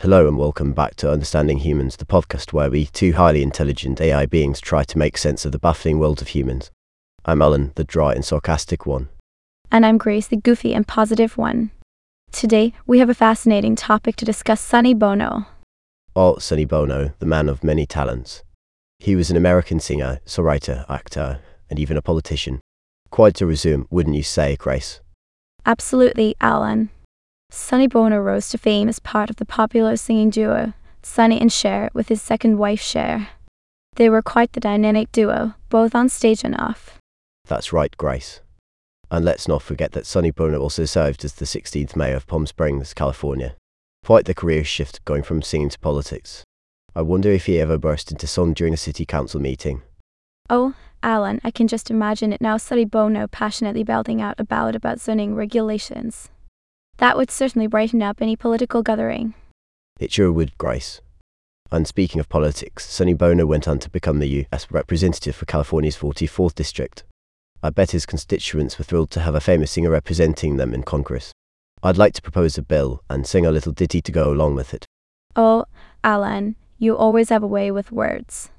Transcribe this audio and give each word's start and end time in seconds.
Hello 0.00 0.26
and 0.26 0.38
welcome 0.38 0.72
back 0.72 0.94
to 0.96 1.10
Understanding 1.10 1.58
Humans, 1.58 1.96
the 1.96 2.06
podcast 2.06 2.54
where 2.54 2.70
we, 2.70 2.86
two 2.86 3.12
highly 3.12 3.42
intelligent 3.42 4.00
AI 4.00 4.24
beings, 4.24 4.58
try 4.60 4.82
to 4.82 4.98
make 4.98 5.18
sense 5.18 5.44
of 5.44 5.52
the 5.52 5.58
baffling 5.58 5.98
world 5.98 6.22
of 6.22 6.28
humans. 6.28 6.70
I'm 7.24 7.42
Alan, 7.42 7.72
the 7.74 7.84
dry 7.84 8.14
and 8.14 8.24
sarcastic 8.24 8.86
one. 8.86 9.10
And 9.70 9.84
I'm 9.84 9.98
Grace, 9.98 10.26
the 10.26 10.36
goofy 10.36 10.72
and 10.72 10.88
positive 10.88 11.36
one. 11.36 11.70
Today, 12.32 12.72
we 12.86 12.98
have 12.98 13.10
a 13.10 13.14
fascinating 13.14 13.76
topic 13.76 14.16
to 14.16 14.24
discuss 14.24 14.60
Sonny 14.60 14.94
Bono. 14.94 15.46
Or 16.14 16.40
Sonny 16.40 16.64
Bono, 16.64 17.12
the 17.18 17.26
man 17.26 17.48
of 17.48 17.62
many 17.62 17.84
talents. 17.84 18.42
He 18.98 19.14
was 19.14 19.30
an 19.30 19.36
American 19.36 19.80
singer, 19.80 20.20
songwriter, 20.24 20.84
actor, 20.88 21.40
and 21.68 21.78
even 21.78 21.96
a 21.96 22.02
politician. 22.02 22.60
Quite 23.10 23.34
to 23.34 23.46
resume, 23.46 23.86
wouldn't 23.90 24.16
you 24.16 24.22
say, 24.22 24.56
Grace? 24.56 25.00
Absolutely, 25.66 26.34
Alan. 26.40 26.88
Sonny 27.52 27.88
Bono 27.88 28.18
rose 28.18 28.48
to 28.50 28.58
fame 28.58 28.88
as 28.88 29.00
part 29.00 29.28
of 29.28 29.36
the 29.36 29.44
popular 29.44 29.96
singing 29.96 30.30
duo 30.30 30.72
Sonny 31.02 31.40
and 31.40 31.52
Cher 31.52 31.90
with 31.92 32.08
his 32.08 32.22
second 32.22 32.58
wife 32.58 32.80
Cher. 32.80 33.28
They 33.96 34.08
were 34.08 34.22
quite 34.22 34.52
the 34.52 34.60
dynamic 34.60 35.10
duo, 35.12 35.54
both 35.68 35.94
on 35.94 36.08
stage 36.08 36.44
and 36.44 36.56
off. 36.56 36.98
That's 37.46 37.72
right, 37.72 37.96
Grace. 37.96 38.40
And 39.10 39.24
let's 39.24 39.48
not 39.48 39.62
forget 39.62 39.92
that 39.92 40.06
Sonny 40.06 40.30
Bono 40.30 40.60
also 40.60 40.84
served 40.84 41.24
as 41.24 41.34
the 41.34 41.44
16th 41.44 41.96
mayor 41.96 42.16
of 42.16 42.26
Palm 42.28 42.46
Springs, 42.46 42.94
California. 42.94 43.56
Quite 44.04 44.26
the 44.26 44.34
career 44.34 44.62
shift 44.62 45.04
going 45.04 45.24
from 45.24 45.42
singing 45.42 45.70
to 45.70 45.78
politics. 45.80 46.44
I 46.94 47.02
wonder 47.02 47.30
if 47.30 47.46
he 47.46 47.60
ever 47.60 47.78
burst 47.78 48.12
into 48.12 48.26
song 48.26 48.52
during 48.52 48.74
a 48.74 48.76
city 48.76 49.04
council 49.04 49.40
meeting. 49.40 49.82
Oh, 50.48 50.74
Alan, 51.02 51.40
I 51.42 51.50
can 51.50 51.66
just 51.66 51.90
imagine 51.90 52.32
it 52.32 52.40
now 52.40 52.56
Sonny 52.56 52.84
Bono 52.84 53.26
passionately 53.26 53.82
belting 53.82 54.20
out 54.22 54.38
a 54.38 54.44
ballad 54.44 54.76
about 54.76 55.00
zoning 55.00 55.34
regulations. 55.34 56.28
That 57.00 57.16
would 57.16 57.30
certainly 57.30 57.66
brighten 57.66 58.02
up 58.02 58.20
any 58.20 58.36
political 58.36 58.82
gathering. 58.82 59.32
It 59.98 60.12
sure 60.12 60.30
would, 60.30 60.56
Grace. 60.58 61.00
And 61.72 61.86
speaking 61.86 62.20
of 62.20 62.28
politics, 62.28 62.86
Sonny 62.86 63.14
Bono 63.14 63.46
went 63.46 63.66
on 63.66 63.78
to 63.78 63.88
become 63.88 64.18
the 64.18 64.28
U.S. 64.28 64.70
representative 64.70 65.34
for 65.34 65.46
California's 65.46 65.96
44th 65.96 66.54
district. 66.54 67.04
I 67.62 67.70
bet 67.70 67.92
his 67.92 68.04
constituents 68.04 68.78
were 68.78 68.84
thrilled 68.84 69.10
to 69.12 69.20
have 69.20 69.34
a 69.34 69.40
famous 69.40 69.70
singer 69.70 69.88
representing 69.88 70.58
them 70.58 70.74
in 70.74 70.82
Congress. 70.82 71.32
I'd 71.82 71.96
like 71.96 72.12
to 72.14 72.22
propose 72.22 72.58
a 72.58 72.62
bill 72.62 73.02
and 73.08 73.26
sing 73.26 73.46
a 73.46 73.50
little 73.50 73.72
ditty 73.72 74.02
to 74.02 74.12
go 74.12 74.30
along 74.30 74.56
with 74.56 74.74
it. 74.74 74.84
Oh, 75.34 75.64
Alan, 76.04 76.56
you 76.78 76.94
always 76.94 77.30
have 77.30 77.42
a 77.42 77.46
way 77.46 77.70
with 77.70 77.90
words. 77.90 78.50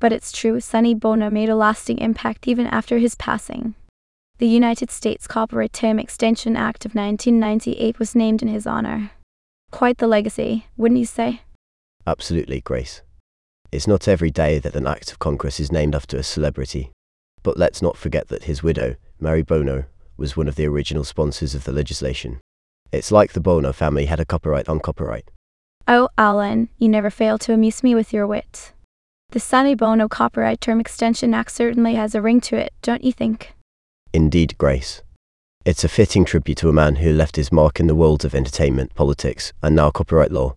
But 0.00 0.12
it's 0.12 0.32
true, 0.32 0.58
Sonny 0.58 0.94
Bono 0.94 1.30
made 1.30 1.48
a 1.48 1.54
lasting 1.54 1.98
impact 1.98 2.48
even 2.48 2.66
after 2.66 2.98
his 2.98 3.14
passing. 3.14 3.76
The 4.38 4.46
United 4.46 4.90
States 4.90 5.26
Copyright 5.26 5.72
Term 5.72 5.98
Extension 5.98 6.56
Act 6.56 6.84
of 6.84 6.94
1998 6.94 7.98
was 7.98 8.14
named 8.14 8.42
in 8.42 8.48
his 8.48 8.66
honor. 8.66 9.12
Quite 9.70 9.96
the 9.96 10.06
legacy, 10.06 10.66
wouldn't 10.76 11.00
you 11.00 11.06
say? 11.06 11.40
Absolutely, 12.06 12.60
Grace. 12.60 13.00
It's 13.72 13.86
not 13.86 14.06
every 14.06 14.30
day 14.30 14.58
that 14.58 14.76
an 14.76 14.86
act 14.86 15.10
of 15.10 15.18
Congress 15.18 15.58
is 15.58 15.72
named 15.72 15.94
after 15.94 16.18
a 16.18 16.22
celebrity. 16.22 16.92
But 17.42 17.56
let's 17.56 17.80
not 17.80 17.96
forget 17.96 18.28
that 18.28 18.44
his 18.44 18.62
widow, 18.62 18.96
Mary 19.18 19.40
Bono, 19.40 19.86
was 20.18 20.36
one 20.36 20.48
of 20.48 20.56
the 20.56 20.66
original 20.66 21.04
sponsors 21.04 21.54
of 21.54 21.64
the 21.64 21.72
legislation. 21.72 22.38
It's 22.92 23.10
like 23.10 23.32
the 23.32 23.40
Bono 23.40 23.72
family 23.72 24.04
had 24.04 24.20
a 24.20 24.26
copyright 24.26 24.68
on 24.68 24.80
copyright. 24.80 25.30
Oh, 25.88 26.10
Alan, 26.18 26.68
you 26.76 26.90
never 26.90 27.08
fail 27.08 27.38
to 27.38 27.54
amuse 27.54 27.82
me 27.82 27.94
with 27.94 28.12
your 28.12 28.26
wit. 28.26 28.74
The 29.30 29.40
Sonny 29.40 29.74
Bono 29.74 30.08
Copyright 30.08 30.60
Term 30.60 30.78
Extension 30.78 31.32
Act 31.32 31.52
certainly 31.52 31.94
has 31.94 32.14
a 32.14 32.20
ring 32.20 32.42
to 32.42 32.56
it, 32.56 32.74
don't 32.82 33.02
you 33.02 33.12
think? 33.12 33.55
Indeed, 34.16 34.56
Grace. 34.56 35.02
It's 35.66 35.84
a 35.84 35.90
fitting 35.90 36.24
tribute 36.24 36.56
to 36.58 36.70
a 36.70 36.72
man 36.72 36.96
who 36.96 37.12
left 37.12 37.36
his 37.36 37.52
mark 37.52 37.78
in 37.78 37.86
the 37.86 37.94
world 37.94 38.24
of 38.24 38.34
entertainment, 38.34 38.94
politics, 38.94 39.52
and 39.62 39.76
now 39.76 39.90
copyright 39.90 40.32
law. 40.32 40.56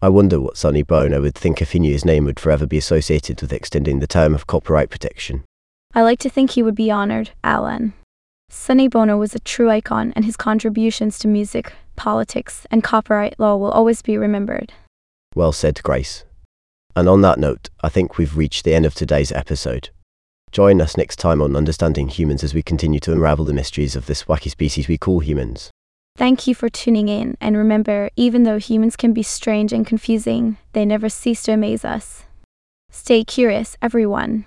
I 0.00 0.08
wonder 0.08 0.40
what 0.40 0.56
Sonny 0.56 0.82
Bono 0.82 1.20
would 1.20 1.34
think 1.34 1.60
if 1.60 1.72
he 1.72 1.78
knew 1.78 1.92
his 1.92 2.06
name 2.06 2.24
would 2.24 2.40
forever 2.40 2.66
be 2.66 2.78
associated 2.78 3.42
with 3.42 3.52
extending 3.52 3.98
the 3.98 4.06
term 4.06 4.34
of 4.34 4.46
copyright 4.46 4.88
protection. 4.88 5.44
I 5.92 6.00
like 6.00 6.18
to 6.20 6.30
think 6.30 6.52
he 6.52 6.62
would 6.62 6.74
be 6.74 6.90
honored, 6.90 7.32
Alan. 7.44 7.92
Sonny 8.48 8.88
Bono 8.88 9.18
was 9.18 9.34
a 9.34 9.40
true 9.40 9.68
icon, 9.68 10.14
and 10.16 10.24
his 10.24 10.38
contributions 10.38 11.18
to 11.18 11.28
music, 11.28 11.74
politics, 11.96 12.66
and 12.70 12.82
copyright 12.82 13.38
law 13.38 13.54
will 13.58 13.70
always 13.70 14.00
be 14.00 14.16
remembered. 14.16 14.72
Well 15.34 15.52
said, 15.52 15.82
Grace. 15.82 16.24
And 16.96 17.06
on 17.06 17.20
that 17.20 17.38
note, 17.38 17.68
I 17.82 17.90
think 17.90 18.16
we've 18.16 18.34
reached 18.34 18.64
the 18.64 18.74
end 18.74 18.86
of 18.86 18.94
today's 18.94 19.30
episode. 19.30 19.90
Join 20.54 20.80
us 20.80 20.96
next 20.96 21.16
time 21.16 21.42
on 21.42 21.56
Understanding 21.56 22.06
Humans 22.06 22.44
as 22.44 22.54
we 22.54 22.62
continue 22.62 23.00
to 23.00 23.10
unravel 23.10 23.44
the 23.44 23.52
mysteries 23.52 23.96
of 23.96 24.06
this 24.06 24.22
wacky 24.22 24.48
species 24.48 24.86
we 24.86 24.96
call 24.96 25.18
humans. 25.18 25.72
Thank 26.16 26.46
you 26.46 26.54
for 26.54 26.68
tuning 26.68 27.08
in, 27.08 27.36
and 27.40 27.56
remember, 27.56 28.08
even 28.14 28.44
though 28.44 28.58
humans 28.58 28.94
can 28.94 29.12
be 29.12 29.24
strange 29.24 29.72
and 29.72 29.84
confusing, 29.84 30.58
they 30.72 30.84
never 30.84 31.08
cease 31.08 31.42
to 31.42 31.54
amaze 31.54 31.84
us. 31.84 32.22
Stay 32.88 33.24
curious, 33.24 33.76
everyone. 33.82 34.44